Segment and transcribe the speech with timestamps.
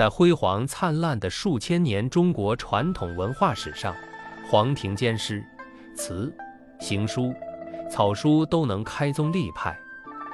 [0.00, 3.94] 在辉煌灿烂的数千年中国传统文化史上，
[4.48, 5.44] 黄庭坚诗
[5.94, 6.34] 词、
[6.78, 7.34] 行书、
[7.90, 9.78] 草书都能开宗立派，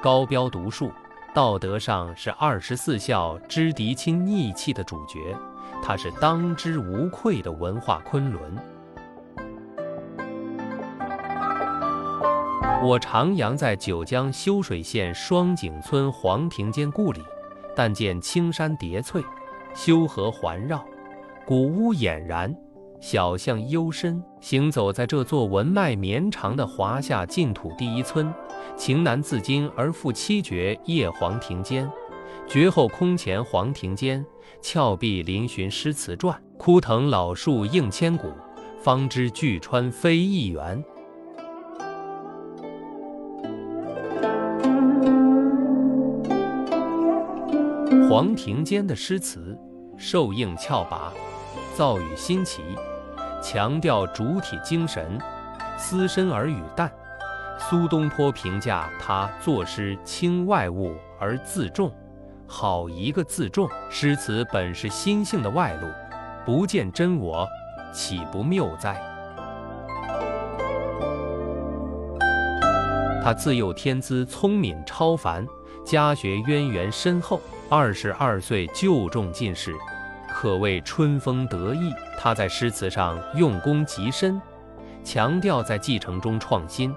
[0.00, 0.90] 高标独树，
[1.34, 5.36] 道德上是二十四孝知敌亲逆气的主角，
[5.82, 8.56] 他是当之无愧的文化昆仑。
[12.82, 17.22] 我徜徉在九江修水县双井村黄庭坚故里，
[17.76, 19.22] 但见青山叠翠。
[19.74, 20.84] 修河环绕，
[21.46, 22.54] 古屋俨然，
[23.00, 24.22] 小巷幽深。
[24.40, 28.32] 行走在这座文脉绵长的华夏净土第一村，
[28.76, 31.90] 情难自禁而赋七绝：夜黄庭坚，
[32.46, 34.24] 绝后空前黄庭坚，
[34.60, 38.28] 峭壁嶙峋诗词传，枯藤老树映千古，
[38.82, 40.82] 方知巨川非一源。
[48.08, 49.56] 黄庭坚的诗词
[50.02, 51.12] 受应峭拔，
[51.76, 52.62] 造语新奇，
[53.42, 55.18] 强调主体精神，
[55.76, 56.90] 思深而语淡。
[57.58, 61.92] 苏东坡评价他作诗轻外物而自重，
[62.46, 63.68] 好一个自重！
[63.90, 65.86] 诗词本是心性的外露，
[66.46, 67.46] 不见真我，
[67.92, 68.98] 岂不谬哉？
[73.22, 75.46] 他自幼天资聪敏超凡，
[75.84, 77.38] 家学渊源深厚。
[77.72, 79.72] 二十二岁就中进士，
[80.28, 81.94] 可谓春风得意。
[82.18, 84.42] 他在诗词上用功极深，
[85.04, 86.92] 强调在继承中创新，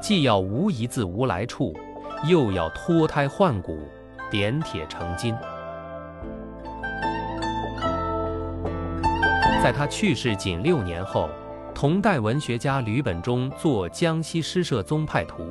[0.00, 1.76] 既要无一字无来处，
[2.28, 3.80] 又要脱胎换骨，
[4.30, 5.34] 点铁成金。
[9.60, 11.28] 在他去世仅六年后，
[11.74, 15.42] 同代文学家吕本中作《江西诗社宗派图》。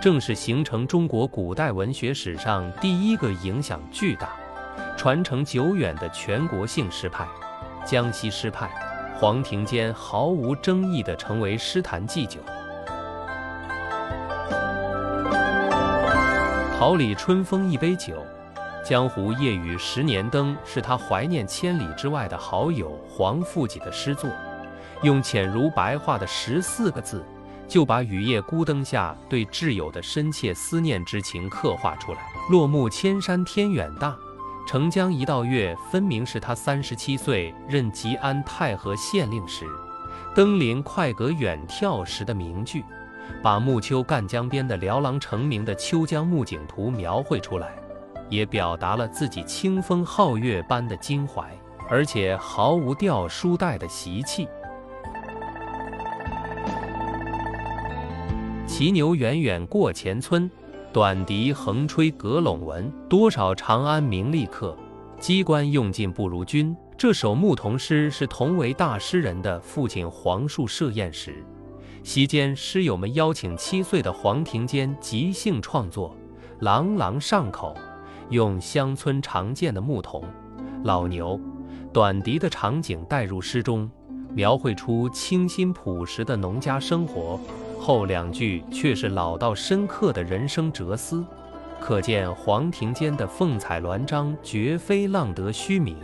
[0.00, 4.30] 正是形成中国古代文学史上第一个影响巨大、
[4.96, 7.26] 传承久远的全国性诗派——
[7.84, 8.70] 江西诗派。
[9.16, 12.38] 黄庭坚毫无争议地成为诗坛祭酒。
[16.78, 18.24] 桃李春风一杯酒，
[18.84, 24.30] 江湖夜雨十年灯，是他怀念千里之外的好友黄富几的诗作，
[25.02, 27.24] 用浅如白话的十四个字。
[27.68, 32.20] 就把雨夜孤灯下对挚友的深切思念之情刻画出来。
[32.50, 34.16] 落木千山天远大，
[34.66, 39.66] 澄江一道月，分明是他三十七岁任吉安太和县令时，
[40.34, 42.82] 登临快阁远眺时的名句，
[43.42, 47.74] 把暮秋赣江边的辽郎成名的秋江暮景图描绘出来，
[48.30, 51.54] 也表达了自己清风皓月般的襟怀，
[51.90, 54.48] 而且毫无掉书袋的习气。
[58.78, 60.48] 骑牛远远过前村，
[60.92, 62.88] 短笛横吹阁陇闻。
[63.08, 64.78] 多少长安名利客，
[65.18, 66.76] 机关用尽不如君。
[66.96, 71.44] 这首牧童诗是同为大诗人的父亲黄树设宴时，
[72.04, 76.16] 席间诗友们邀请七岁的黄庭坚即兴创作，
[76.60, 77.76] 朗朗上口，
[78.30, 80.22] 用乡村常见的牧童、
[80.84, 81.40] 老牛、
[81.92, 83.90] 短笛的场景带入诗中，
[84.32, 87.40] 描绘出清新朴实的农家生活。
[87.80, 91.24] 后两句却是老道深刻的人生哲思，
[91.80, 95.96] 可见黄庭坚的凤彩鸾章绝非浪得虚名。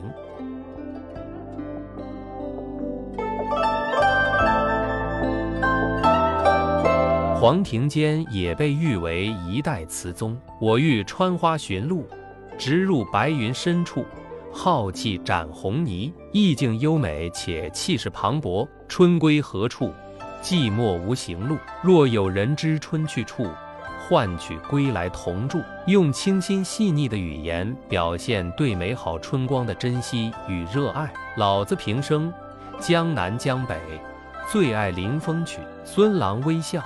[7.34, 10.34] 黄庭坚也被誉为一代词宗。
[10.58, 12.06] 我欲穿花寻路，
[12.56, 14.06] 直入白云深处，
[14.50, 18.66] 浩气展红泥，意境优美且气势磅礴。
[18.88, 19.92] 春归何处？
[20.44, 23.49] 寂寞无行路，若有人知春去处，
[23.99, 25.62] 唤取归来同住。
[25.87, 31.10] 用清新细腻的语言表现对美好春光的珍惜与热爱。
[31.38, 32.31] 老子平生
[32.78, 33.81] 江南江北
[34.47, 35.60] 最爱临风曲。
[35.83, 36.84] 孙郎微笑，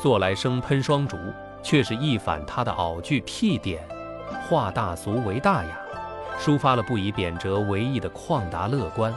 [0.00, 1.18] 做来生喷双竹，
[1.62, 3.86] 却是一反他的傲句屁点，
[4.48, 5.78] 化大俗为大雅，
[6.40, 9.12] 抒发了不以贬谪为意的旷达乐观，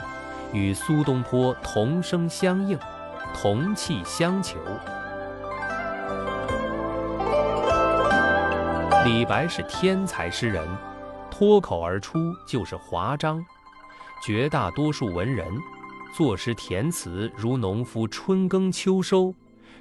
[0.51, 2.77] 与苏东坡同声相应。
[3.39, 4.57] 同气相求。
[9.05, 10.67] 李白是天才诗人，
[11.29, 12.17] 脱口而出
[12.47, 13.45] 就是华章。
[14.25, 15.45] 绝大多数文人
[16.15, 19.31] 作诗填词如农夫春耕秋收，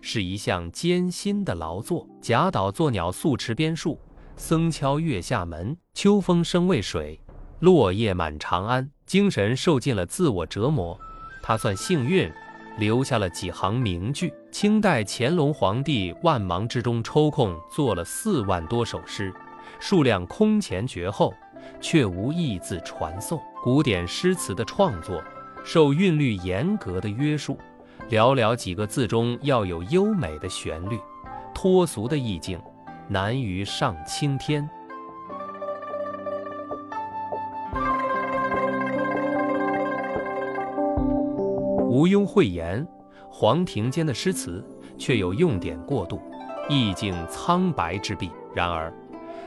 [0.03, 2.07] 是一项艰辛的劳作。
[2.21, 3.99] 贾岛作鸟宿池边树，
[4.37, 7.19] 僧敲月下门，秋风生渭水，
[7.61, 8.91] 落叶满长安。
[9.07, 11.01] 精神受尽了自我折磨，
[11.43, 12.31] 他算幸运。
[12.79, 14.33] 留下了几行名句。
[14.51, 19.33] 清代乾隆皇帝万忙之中抽空做了四万多首诗，
[19.79, 21.35] 数量空前绝后，
[21.81, 23.39] 却无一字传颂。
[23.63, 25.23] 古典诗词的创作
[25.65, 27.59] 受韵律严格的约束，
[28.09, 30.99] 寥寥几个字中要有优美的旋律，
[31.55, 32.59] 脱俗的意境，
[33.09, 34.69] 难于上青天。
[41.97, 42.87] 毋庸讳言，
[43.31, 44.63] 黄庭坚的诗词
[44.99, 46.21] 却有用典过度、
[46.69, 48.31] 意境苍白之弊。
[48.55, 48.93] 然而，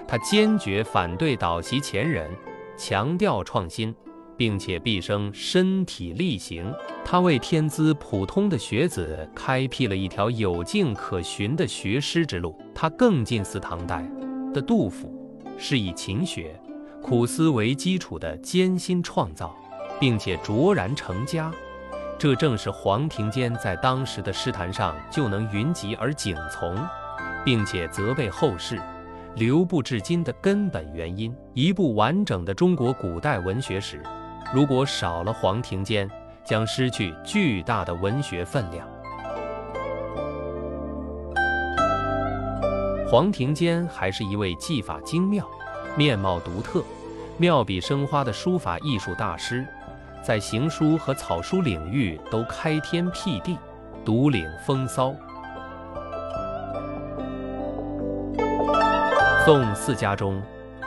[0.07, 2.27] 他坚决反对倒袭前人，
[2.75, 3.93] 强调创新，
[4.35, 6.73] 并且毕生身体力行。
[7.05, 12.59] 他为天资普通的学子开辟了一条有境可循的学诗之路。
[12.73, 14.03] 他更近似唐代
[14.51, 15.13] 的杜甫，
[15.55, 16.59] 是以勤学、
[16.99, 19.55] 苦思为基础的艰辛创造，
[19.99, 21.53] 并且卓然成家。
[22.19, 26.77] 这正是黄庭坚在当时的诗坛上就能云集而景从，
[27.45, 28.77] 并且责备后世
[29.35, 31.33] 流布至今的根本原因。
[31.53, 34.03] 一部完整的中国古代文学史，
[34.53, 36.11] 如果少了黄庭坚，
[36.43, 38.85] 将失去巨大的文学分量。
[43.07, 45.49] 黄庭坚还是一位技法精妙、
[45.95, 46.83] 面貌独特、
[47.37, 49.65] 妙笔生花的书法艺术大师。
[50.21, 53.57] 在行书和草书领域都开天辟地，
[54.05, 55.13] 独领风骚。
[59.45, 60.41] 宋四家中，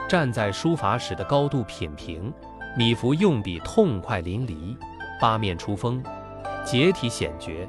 [0.07, 2.31] 站在书法史的高度品评，
[2.77, 4.77] 米芾用笔痛快淋漓，
[5.19, 6.01] 八面出风，
[6.63, 7.67] 结体显绝，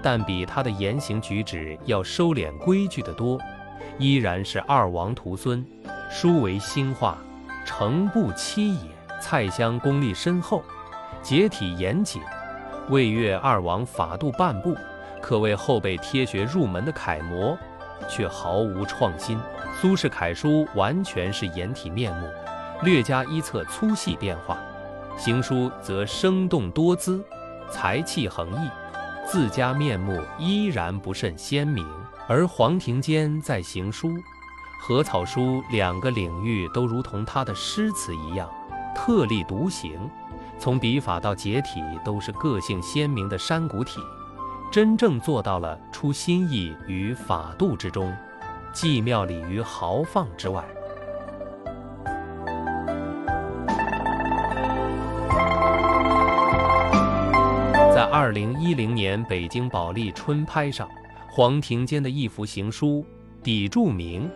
[0.00, 3.38] 但比他的言行举止要收敛规矩得多。
[3.98, 5.62] 依然是二王徒孙，
[6.08, 7.18] 书为兴化，
[7.66, 8.80] 诚不欺也。
[9.20, 10.62] 蔡襄功力深厚。
[11.22, 12.20] 结体严谨，
[12.88, 14.76] 魏越二王法度半步，
[15.20, 17.56] 可谓后辈贴学入门的楷模，
[18.08, 19.38] 却毫无创新。
[19.80, 22.28] 苏轼楷书完全是颜体面目，
[22.82, 24.56] 略加一侧粗细变化；
[25.16, 27.24] 行书则生动多姿，
[27.70, 28.68] 才气横溢，
[29.26, 31.86] 自家面目依然不甚鲜明。
[32.28, 34.10] 而黄庭坚在行书
[34.80, 38.48] 和草书两个领域都如同他的诗词一样，
[38.94, 40.08] 特立独行。
[40.62, 43.98] 从笔法到结体都是个性鲜明的山谷体，
[44.70, 48.14] 真正做到了出心意于法度之中，
[48.72, 50.64] 既妙理于豪放之外。
[57.92, 60.88] 在二零一零年北京保利春拍上，
[61.28, 63.04] 黄庭坚的一幅行书
[63.44, 64.28] 《砥柱铭》，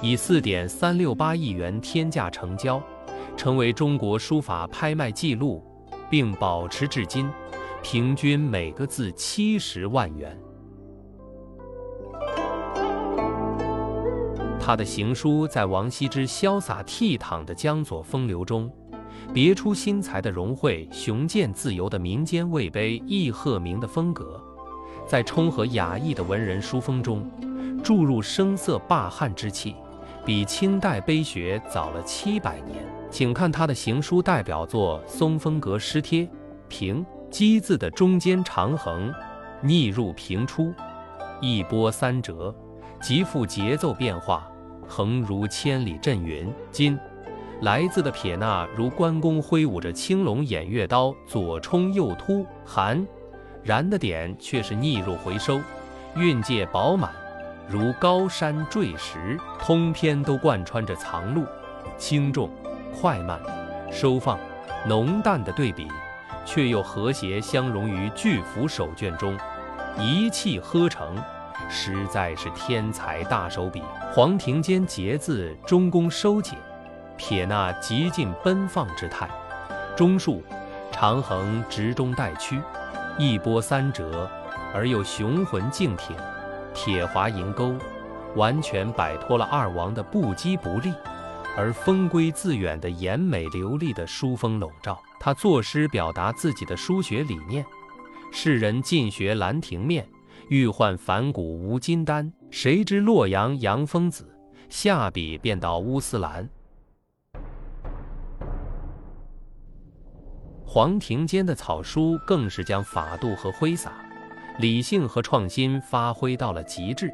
[0.00, 2.80] 以四点三六八亿元天价成交，
[3.36, 5.60] 成为中国书法拍卖记录。
[6.12, 7.26] 并保持至今，
[7.82, 10.38] 平均每个字七十万元。
[14.60, 18.70] 他的行书在王羲之潇洒倜傥的江左风流中，
[19.32, 24.38] 别出心裁的融汇雄健自由的民间魏碑易鹤鸣的风格，
[25.08, 27.26] 在冲和雅逸的文人书风中，
[27.82, 29.74] 注入声色霸汉之气，
[30.26, 33.01] 比清代碑学早了七百年。
[33.12, 36.22] 请看他的行书代表作《松风阁诗帖》，
[36.66, 39.12] 平机字的中间长横，
[39.60, 40.72] 逆入平出，
[41.38, 42.52] 一波三折，
[43.02, 44.50] 极富节奏变化，
[44.88, 46.50] 横如千里阵云。
[46.70, 46.98] 今
[47.60, 53.06] 来字的撇捺如关公挥舞着青龙偃月刀，左冲右突；寒
[53.62, 55.60] 然的点却是逆入回收，
[56.16, 57.12] 韵界饱满，
[57.68, 59.38] 如高山坠石。
[59.58, 61.44] 通篇都贯穿着藏露、
[61.98, 62.48] 轻重。
[63.00, 63.40] 快慢、
[63.90, 64.38] 收放、
[64.86, 65.88] 浓淡的对比，
[66.44, 69.36] 却又和谐相融于巨幅手卷中，
[69.98, 71.16] 一气呵成，
[71.68, 73.82] 实在是天才大手笔。
[74.12, 76.58] 黄庭坚结字中宫收紧，
[77.16, 79.28] 撇捺极尽奔放之态，
[79.96, 80.42] 中竖
[80.90, 82.60] 长横直中带曲，
[83.18, 84.30] 一波三折
[84.74, 86.16] 而又雄浑劲挺，
[86.74, 87.74] 铁滑银钩，
[88.36, 90.92] 完全摆脱了二王的不羁不立。
[91.54, 97.64] 而风归自远的严美流利的书风笼罩他作诗，表达自己的书学理念。
[98.32, 100.04] 世人尽学《兰亭面》，
[100.48, 102.32] 欲换反骨无金丹。
[102.50, 104.34] 谁知洛阳杨疯子，
[104.70, 106.48] 下笔便到乌斯兰。
[110.64, 113.92] 黄庭坚的草书更是将法度和挥洒、
[114.58, 117.12] 理性和创新发挥到了极致。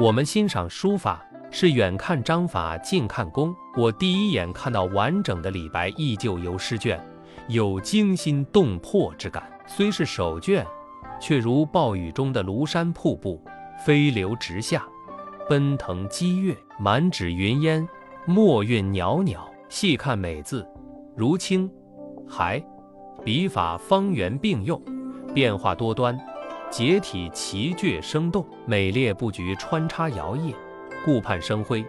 [0.00, 3.52] 我们欣赏书法是远看章法，近看功。
[3.76, 7.04] 我第一眼看到完整的李白依旧游诗卷，
[7.48, 9.42] 有惊心动魄之感。
[9.66, 10.64] 虽是手卷，
[11.20, 13.42] 却如暴雨中的庐山瀑布，
[13.84, 14.86] 飞流直下，
[15.48, 17.86] 奔腾激越，满纸云烟，
[18.24, 19.52] 墨韵袅袅。
[19.68, 20.64] 细看美字，
[21.16, 21.68] 如青、
[22.24, 22.64] 还，
[23.24, 24.80] 笔法方圆并用，
[25.34, 26.16] 变化多端，
[26.70, 30.54] 结体奇崛生动，美列布局穿插摇曳，
[31.04, 31.84] 顾盼生辉，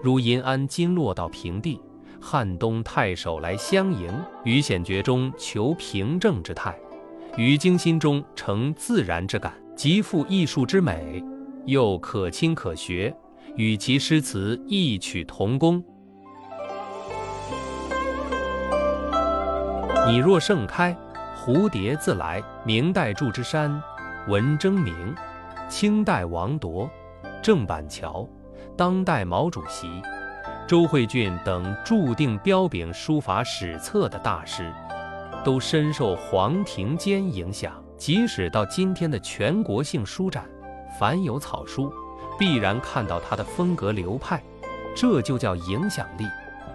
[0.00, 1.80] 如银鞍金落到平地，
[2.20, 4.12] 汉东太守来相迎，
[4.44, 6.78] 于险绝中求平正之态，
[7.36, 11.22] 于精心中成自然之感，极富艺术之美，
[11.66, 13.14] 又可亲可学，
[13.56, 15.82] 与其诗词异曲同工。
[20.06, 20.96] 你若盛开，
[21.36, 22.42] 蝴蝶自来。
[22.64, 23.82] 明代祝枝山，
[24.28, 24.94] 文征明；
[25.68, 26.88] 清代王铎，
[27.42, 28.24] 郑板桥；
[28.76, 29.88] 当代毛主席，
[30.64, 34.72] 周慧俊等注定彪炳书法史册的大师，
[35.44, 37.72] 都深受黄庭坚影响。
[37.96, 40.44] 即使到今天的全国性书展，
[40.98, 41.92] 凡有草书，
[42.38, 44.40] 必然看到他的风格流派。
[44.94, 46.24] 这就叫影响力，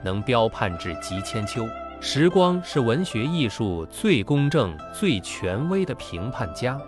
[0.04, 1.66] 能标判至极千秋。
[2.02, 6.80] 时光是文学艺术最公正、最权威的评判家。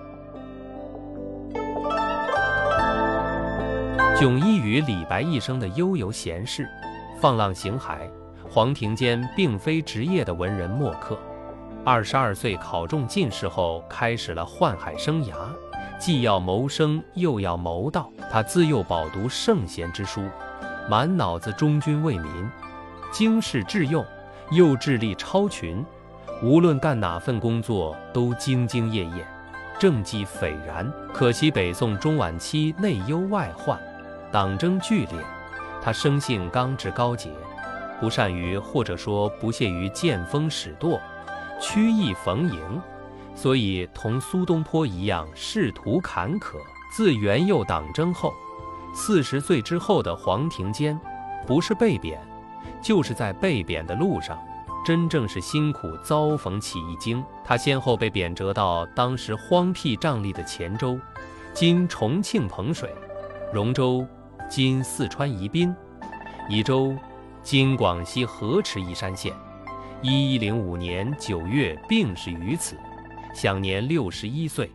[4.20, 6.70] 迥异于李白一生的悠游闲适、
[7.22, 8.00] 放浪形骸，
[8.50, 11.18] 黄庭坚并非职业的文人墨客。
[11.86, 15.34] 二十二岁考中进士后，开始了宦海生涯，
[15.98, 18.12] 既要谋生，又要谋道。
[18.30, 20.22] 他自幼饱读圣贤之书，
[20.90, 22.30] 满脑子忠君为民、
[23.14, 24.06] 经世致用。
[24.52, 25.82] 又智力超群，
[26.44, 29.26] 无论干哪份工作都兢兢业业，
[29.80, 30.92] 政绩斐然。
[31.14, 33.80] 可惜北宋中晚期内忧外患，
[34.32, 35.20] 党争剧烈，
[35.82, 37.32] 他生性刚直高洁，
[38.00, 41.00] 不善于或者说不屑于见风使舵、
[41.60, 42.82] 曲意逢迎，
[43.34, 46.58] 所以同苏东坡一样仕途坎坷。
[46.96, 48.34] 自元佑党争后，
[48.94, 51.00] 四十岁之后的黄庭坚，
[51.46, 52.20] 不是被贬。
[52.82, 54.40] 就是在被贬的路上，
[54.86, 57.24] 真正是辛苦遭逢起义经。
[57.44, 61.00] 他先后被贬谪到当时荒僻瘴疠的黔州
[61.54, 62.94] （今重庆彭水）、
[63.54, 64.06] 荣州
[64.50, 65.72] （今四川宜宾）、
[66.50, 66.96] 宜州
[67.44, 69.32] （今广西河池宜山县）。
[70.02, 72.76] 一一零五年九月病逝于此，
[73.32, 74.72] 享年六十一岁。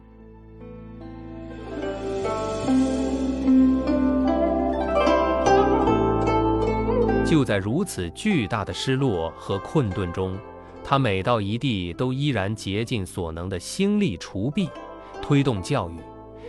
[7.27, 10.39] 就在如此巨大的失落和困顿中，
[10.85, 14.69] 他每到一地都依然竭尽所能的兴利除弊，
[15.21, 15.99] 推动教育、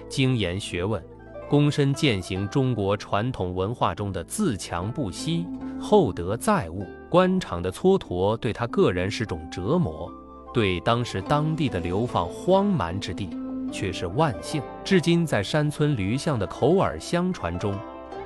[0.08, 1.04] 精研学问，
[1.50, 5.46] 躬身践行中国传统文化中的自强不息、
[5.80, 6.86] 厚德载物。
[7.10, 10.12] 官场的蹉跎对他个人是种折磨，
[10.54, 13.30] 对当时当地的流放荒蛮之地
[13.72, 14.62] 却是万幸。
[14.84, 17.78] 至今，在山村驴巷的口耳相传中，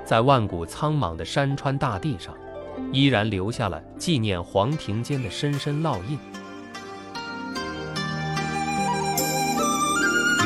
[0.03, 2.33] 在万古苍茫的山川大地上。
[2.93, 6.17] 依然留下了纪念黄庭坚的深深烙印。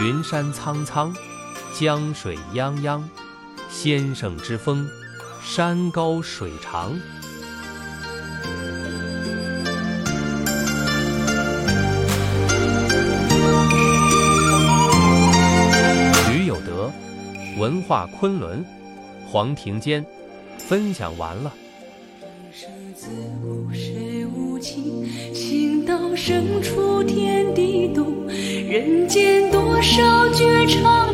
[0.01, 1.13] 云山苍苍，
[1.79, 3.01] 江水泱泱，
[3.67, 4.87] 先生之风，
[5.43, 6.93] 山高水长。
[16.31, 16.91] 吕有德，
[17.57, 18.63] 文化昆仑，
[19.27, 20.05] 黄庭坚，
[20.59, 21.51] 分享完了。
[22.95, 23.09] 自
[23.41, 25.09] 古谁无情？
[25.33, 28.13] 情到深处天地动。
[28.27, 31.12] 人间多少绝唱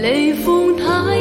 [0.00, 1.17] 雷锋塔。